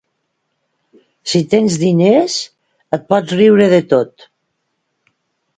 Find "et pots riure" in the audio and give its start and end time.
2.99-3.71